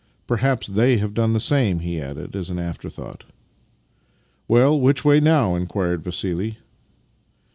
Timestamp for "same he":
1.39-2.01